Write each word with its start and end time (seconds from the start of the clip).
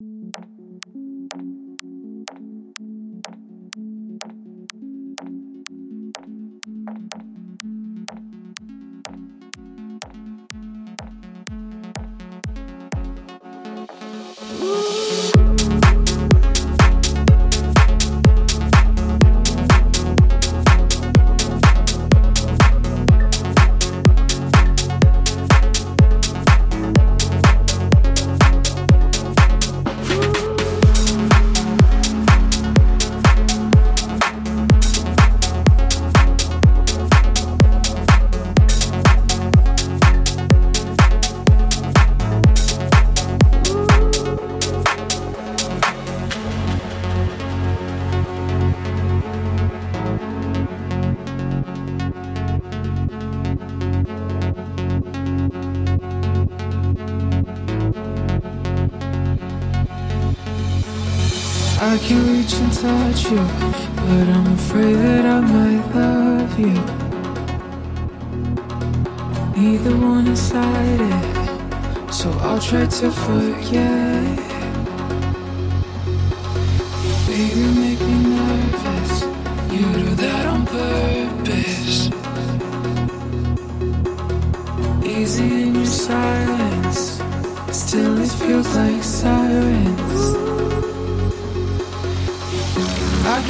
you, 0.00 0.55
but 63.94 64.26
I'm 64.36 64.52
afraid 64.54 64.94
that 64.94 65.24
I 65.24 65.40
might 65.40 65.84
love 65.94 66.58
you. 66.58 66.78
Neither 69.56 69.96
one 69.96 70.24
decided, 70.24 72.12
so 72.12 72.30
I'll 72.40 72.60
try 72.60 72.86
to 72.86 73.10
forget. 73.10 74.45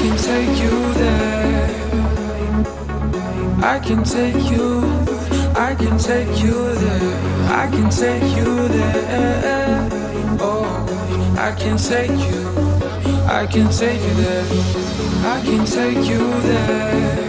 Can 0.07 0.17
take 0.19 0.63
you 0.63 0.95
there. 0.95 1.67
I 3.65 3.79
can 3.81 4.05
take 4.05 4.51
you. 4.53 4.81
I 5.57 5.75
can 5.75 5.99
take 5.99 6.39
you 6.45 6.75
there. 6.75 7.15
I 7.51 7.67
can 7.69 7.91
take 7.91 8.37
you 8.37 8.69
there. 8.69 9.89
Oh, 10.41 10.65
I 11.37 11.51
can 11.59 11.77
take 11.77 12.19
you. 12.31 12.43
I 13.27 13.47
can 13.47 13.69
take 13.71 14.01
you 14.01 14.15
there. 14.23 14.47
I 15.35 15.41
can 15.45 15.65
take 15.67 16.05
you 16.13 16.25
there. 16.49 17.27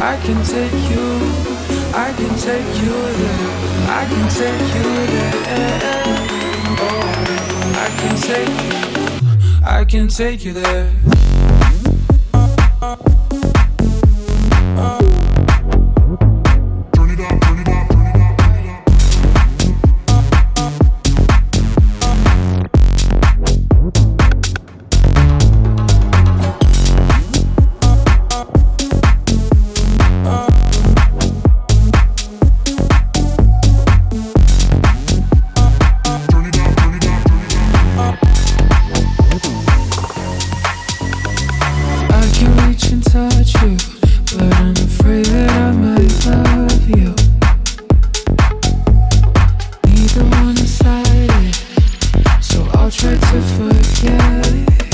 I 0.00 0.16
can 0.24 0.40
take 0.52 0.80
you. 0.92 1.06
I 2.04 2.08
can 2.18 2.32
take 2.46 2.72
you 2.82 2.96
there. 3.20 3.44
I 4.00 4.02
can 4.12 4.26
take 4.40 4.66
you 4.76 4.88
there. 5.12 6.02
Oh, 6.86 7.02
I 7.84 7.88
can 8.00 8.16
take 8.16 8.90
you. 8.90 8.95
I 9.68 9.84
can 9.84 10.06
take 10.06 10.44
you 10.44 10.52
there. 10.52 11.25
hard 53.06 53.20
to 53.20 53.40
forget. 53.56 54.85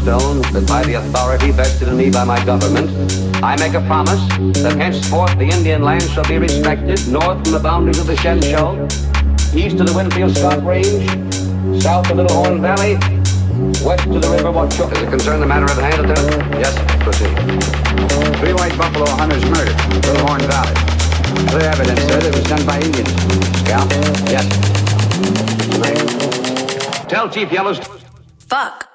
Chief 0.00 0.06
Yellowstone 0.06 0.52
that 0.52 0.66
by 0.66 0.82
the 0.82 0.94
authority 0.94 1.50
vested 1.50 1.88
in 1.88 1.96
me 1.96 2.10
by 2.10 2.24
my 2.24 2.42
government, 2.46 2.88
I 3.44 3.54
make 3.56 3.74
a 3.74 3.82
promise 3.82 4.20
that 4.62 4.76
henceforth 4.78 5.36
the 5.36 5.44
Indian 5.44 5.82
land 5.82 6.02
shall 6.04 6.24
be 6.24 6.38
respected 6.38 7.06
north 7.08 7.44
from 7.44 7.52
the 7.52 7.60
boundaries 7.60 7.98
of 7.98 8.06
the 8.06 8.16
Shen 8.16 8.40
Show, 8.40 8.88
east 9.52 9.78
of 9.78 9.86
the 9.86 9.92
Winfield 9.94 10.34
Scott 10.34 10.64
Range, 10.64 11.04
south 11.82 12.10
of 12.10 12.16
Little 12.16 12.34
Horn 12.34 12.62
Valley, 12.62 12.94
west 13.84 14.04
to 14.08 14.18
the 14.18 14.30
river 14.32 14.48
Wauchula. 14.48 14.88
Does 14.88 15.02
it 15.02 15.10
concern 15.10 15.40
the 15.40 15.46
matter 15.46 15.68
at 15.68 15.76
hand, 15.76 16.00
Lieutenant? 16.00 16.48
Yes, 16.56 16.72
proceed. 17.04 17.36
Three 18.40 18.54
white 18.54 18.76
buffalo 18.78 19.04
hunters 19.20 19.44
murdered, 19.52 19.76
in 19.84 20.00
Little 20.00 20.26
Horn 20.26 20.40
Valley. 20.48 20.72
Other 21.52 21.66
evidence 21.68 22.00
said 22.08 22.24
it 22.24 22.34
was 22.34 22.44
done 22.48 22.64
by 22.64 22.80
Indians. 22.80 23.12
Scout? 23.68 23.90
Yes. 24.32 24.48
Tell 27.06 27.28
Chief 27.28 27.52
Yellowstone. 27.52 27.98
Fuck. 28.48 28.89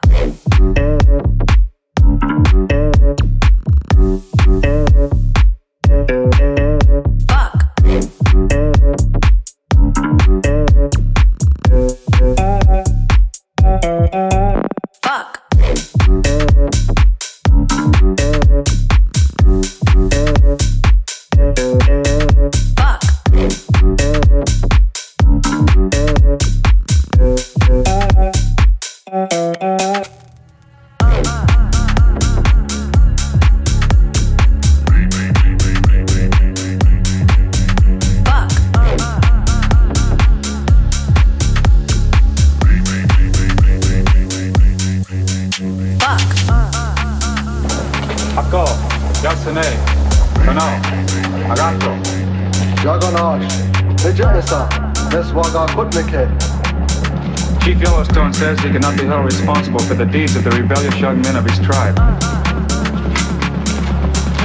The 60.06 60.12
deeds 60.12 60.36
of 60.36 60.44
the 60.44 60.52
rebellious 60.52 60.98
young 61.00 61.22
men 61.22 61.36
of 61.36 61.46
his 61.46 61.58
tribe. 61.60 61.98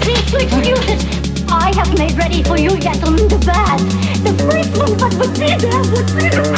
Please 0.01 0.33
excuse 0.33 1.43
I 1.49 1.73
have 1.75 1.97
made 1.97 2.13
ready 2.17 2.43
for 2.43 2.57
you, 2.57 2.77
gentlemen, 2.77 3.27
the 3.27 3.39
bath. 3.45 3.81
The 4.23 4.33
first 4.43 4.77
one, 4.77 4.97
but 4.97 5.13
with 5.17 5.35
this, 5.35 5.63
with 5.91 6.52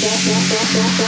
this. 0.00 0.24
Fuck. 0.48 0.99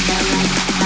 got 0.09 0.78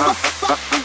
Uh, 0.00 0.14
uh, 0.44 0.56
uh. 0.72 0.79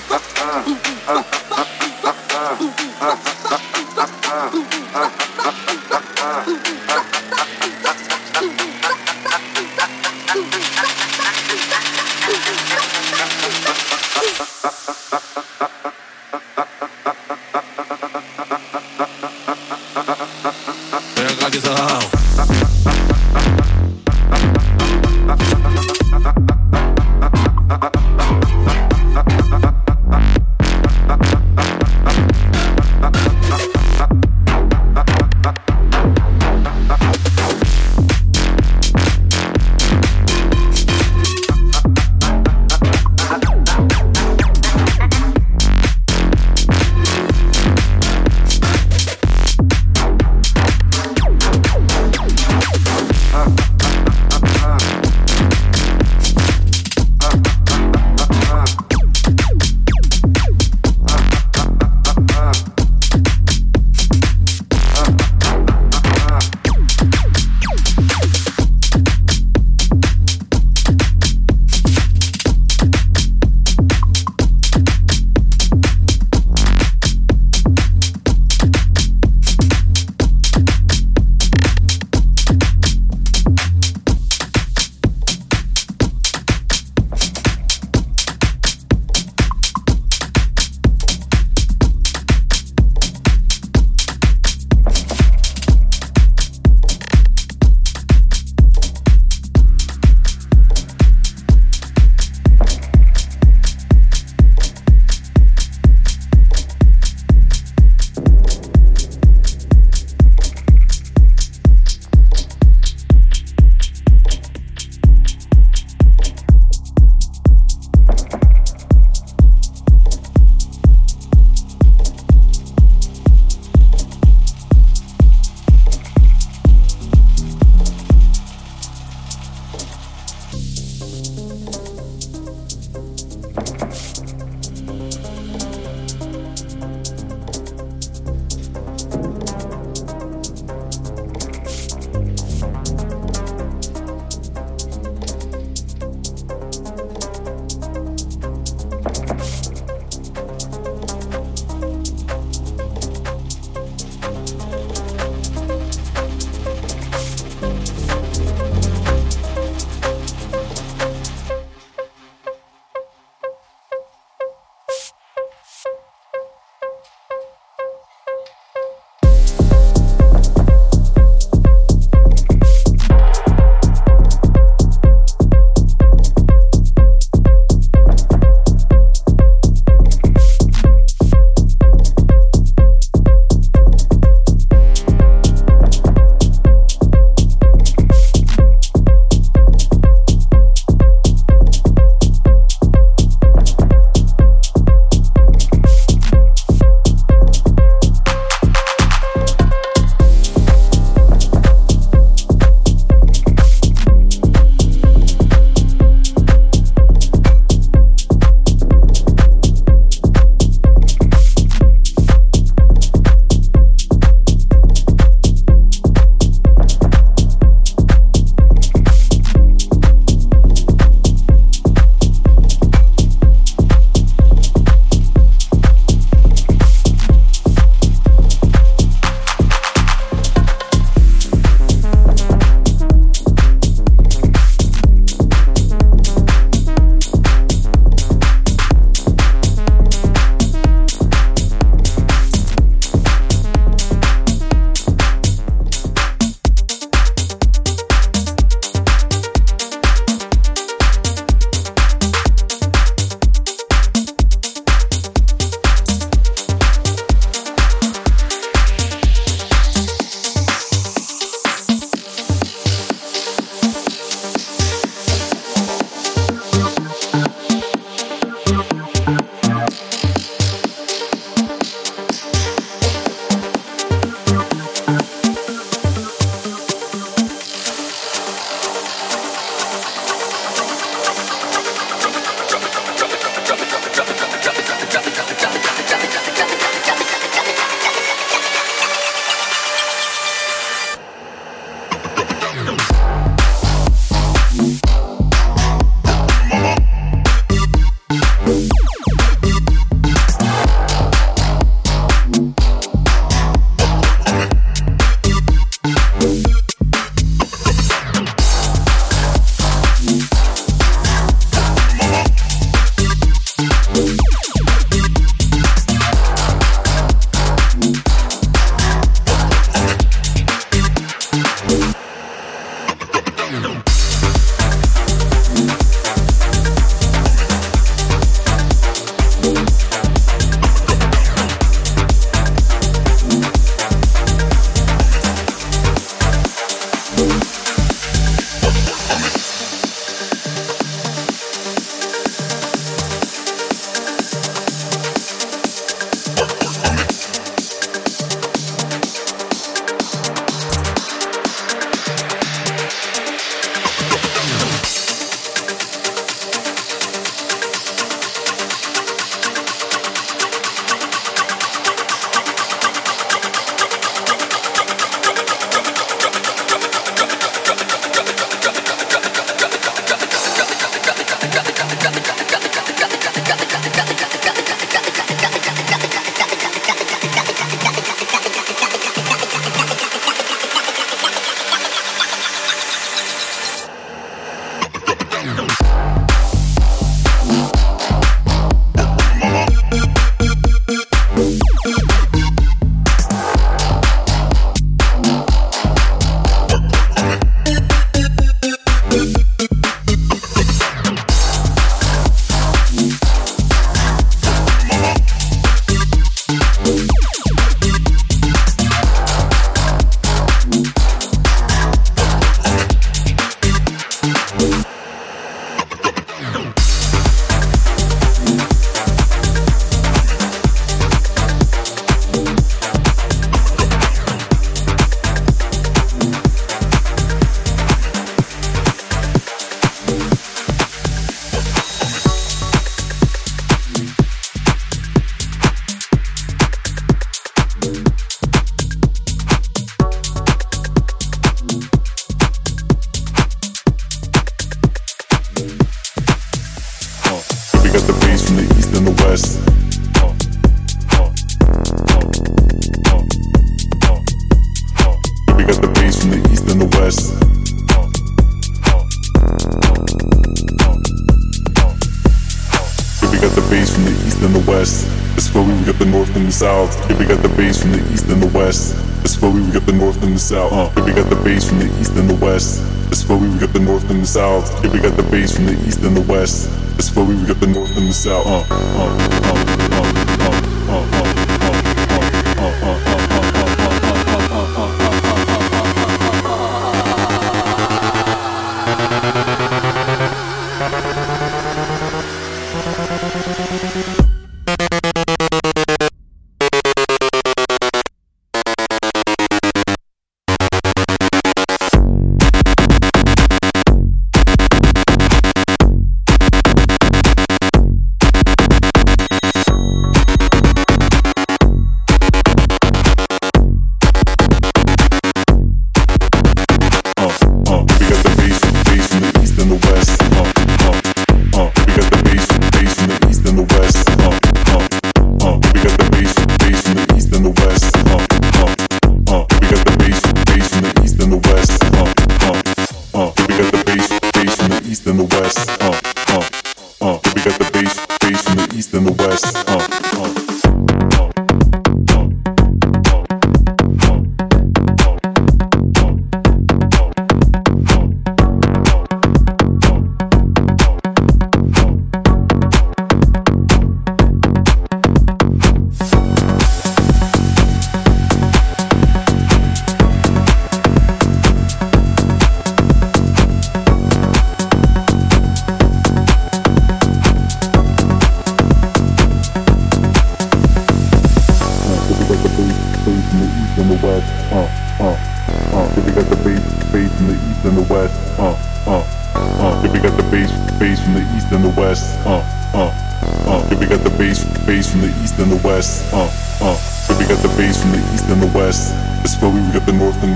East 468.45 468.53
and 468.53 468.61
the 468.61 468.77
west. 468.77 469.15
It's 469.41 469.55
Philly, 469.55 469.81
we 469.81 469.91
got 469.91 470.05
the 470.05 470.11
north 470.11 470.41
and 470.43 470.53
the 470.53 470.59
south. 470.59 470.91
Uh, 470.91 471.11
yeah, 471.17 471.25
we 471.25 471.33
got 471.33 471.49
the 471.49 471.55
bass 471.63 471.89
from 471.89 471.99
the 471.99 472.05
east 472.19 472.33
and 472.35 472.49
the 472.49 472.55
west. 472.55 473.01
It's 473.31 473.43
Philly, 473.43 473.67
we 473.67 473.79
got 473.79 473.91
the 473.93 473.99
north 473.99 474.29
and 474.29 474.41
the 474.41 474.47
south. 474.47 475.03
Yeah, 475.03 475.11
we 475.11 475.19
got 475.19 475.35
the 475.35 475.43
bass 475.43 475.75
from 475.75 475.85
the 475.87 475.93
east 476.07 476.21
and 476.21 476.37
the 476.37 476.41
west. 476.41 476.89
It's 477.17 477.29
Philly, 477.29 477.55
we 477.55 477.65
got 477.65 477.79
the 477.79 477.87
north 477.87 478.15
and 478.15 478.27
the 478.27 478.33
south. 478.33 478.67
Uh, 478.67 478.85
uh, 478.91 480.11
uh, 480.11 480.14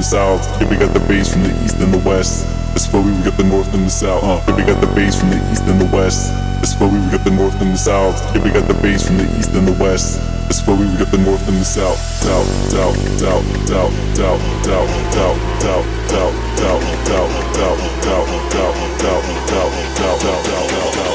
south. 0.10 0.42
Yeah, 0.60 0.68
we 0.70 0.76
got 0.76 0.92
the 0.94 1.00
bass 1.06 1.32
from 1.32 1.44
the 1.44 1.54
east 1.64 1.78
and 1.78 1.94
the 1.94 2.00
west. 2.00 2.48
It's 2.74 2.88
Philly, 2.88 3.12
we 3.12 3.22
got 3.24 3.38
the 3.38 3.44
north 3.44 3.72
and 3.76 3.86
the 3.86 3.90
south. 3.90 4.24
Uh, 4.24 4.42
yeah, 4.48 4.56
we 4.58 4.64
got 4.64 4.82
the 4.82 4.92
bass 4.98 5.20
from 5.20 5.30
the 5.30 5.40
east 5.52 5.64
and 5.70 5.80
the 5.80 5.90
west. 5.96 6.34
It's 6.64 6.74
Philly, 6.74 6.98
we 7.00 7.10
got 7.12 7.24
the 7.24 7.32
north 7.32 7.62
and 7.62 7.74
the 7.74 7.78
south. 7.78 8.18
Yeah, 8.34 8.44
we 8.44 8.50
got 8.50 8.68
the 8.68 8.74
bass 8.82 9.06
from 9.06 9.18
the 9.18 9.28
east 9.38 9.52
and 9.54 9.68
the 9.68 9.78
west. 9.84 10.20
It's 10.50 10.62
Philly, 10.62 10.86
we 10.90 10.98
got 10.98 11.12
the 11.12 11.20
north 11.20 11.48
and 11.48 11.58
the 11.58 11.66
south. 11.66 12.00
South, 12.26 12.48
south, 12.74 12.98
south, 13.22 13.46
south, 13.70 13.94
south, 14.18 14.42
south, 14.66 14.90
south, 15.14 15.14
south, 15.14 15.40
south, 15.62 15.96
south, 16.10 16.36
south, 16.58 16.84
south, 17.06 17.32
south, 17.56 17.82
south, 18.04 18.30
south, 18.50 18.76
south, 18.98 19.26
south, 19.50 19.74
south, 19.98 20.22
south, 20.26 20.96
south. 20.96 21.09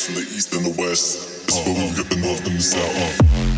From 0.00 0.16
the 0.16 0.20
east 0.20 0.52
and 0.52 0.64
the 0.64 0.82
west. 0.82 1.50
Where 1.64 1.74
we 1.74 1.96
get 1.96 2.10
the 2.10 2.16
north 2.16 2.46
and 2.46 2.56
the 2.56 2.62
south. 2.62 3.55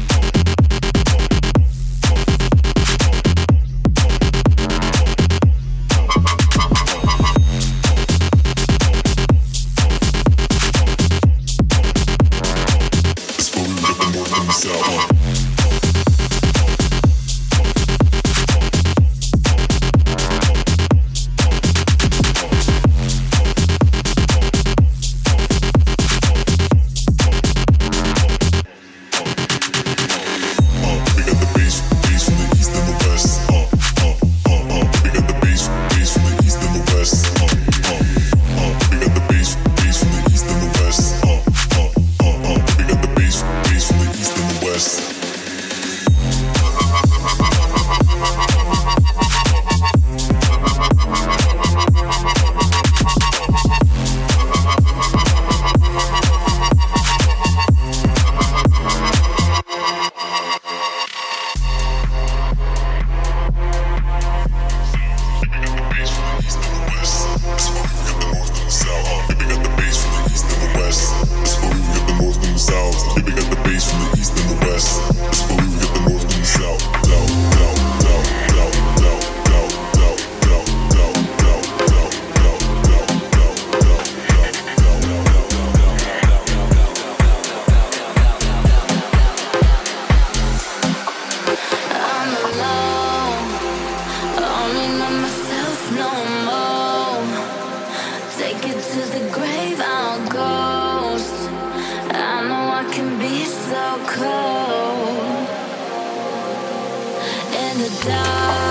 the 107.79 108.05
dark. 108.05 108.68